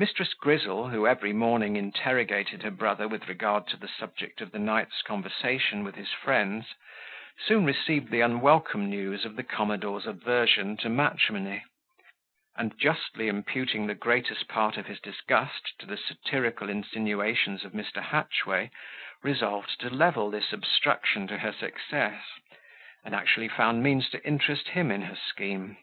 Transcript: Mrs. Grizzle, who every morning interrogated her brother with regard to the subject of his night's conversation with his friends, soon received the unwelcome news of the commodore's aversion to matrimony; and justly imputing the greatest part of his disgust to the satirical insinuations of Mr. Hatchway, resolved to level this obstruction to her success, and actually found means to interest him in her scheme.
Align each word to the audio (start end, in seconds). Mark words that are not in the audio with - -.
Mrs. 0.00 0.36
Grizzle, 0.36 0.88
who 0.88 1.06
every 1.06 1.32
morning 1.32 1.76
interrogated 1.76 2.64
her 2.64 2.72
brother 2.72 3.06
with 3.06 3.28
regard 3.28 3.68
to 3.68 3.76
the 3.76 3.86
subject 3.86 4.40
of 4.40 4.50
his 4.52 4.60
night's 4.60 5.00
conversation 5.02 5.84
with 5.84 5.94
his 5.94 6.10
friends, 6.10 6.74
soon 7.38 7.64
received 7.64 8.10
the 8.10 8.20
unwelcome 8.20 8.90
news 8.90 9.24
of 9.24 9.36
the 9.36 9.44
commodore's 9.44 10.06
aversion 10.06 10.76
to 10.78 10.88
matrimony; 10.88 11.62
and 12.56 12.76
justly 12.80 13.28
imputing 13.28 13.86
the 13.86 13.94
greatest 13.94 14.48
part 14.48 14.76
of 14.76 14.86
his 14.86 14.98
disgust 14.98 15.74
to 15.78 15.86
the 15.86 15.98
satirical 15.98 16.68
insinuations 16.68 17.64
of 17.64 17.70
Mr. 17.70 18.02
Hatchway, 18.02 18.72
resolved 19.22 19.78
to 19.78 19.88
level 19.88 20.30
this 20.32 20.52
obstruction 20.52 21.28
to 21.28 21.38
her 21.38 21.52
success, 21.52 22.24
and 23.04 23.14
actually 23.14 23.46
found 23.46 23.84
means 23.84 24.10
to 24.10 24.26
interest 24.26 24.70
him 24.70 24.90
in 24.90 25.02
her 25.02 25.14
scheme. 25.14 25.76